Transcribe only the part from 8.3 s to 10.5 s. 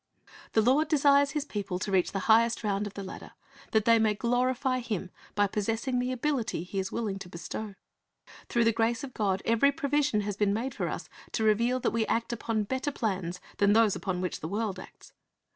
Through the grace of God every provision has